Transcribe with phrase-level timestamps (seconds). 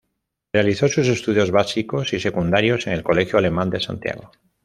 [0.51, 4.31] Realizó sus estudios básicos y secundarios en el Colegio Alemán de Santiago.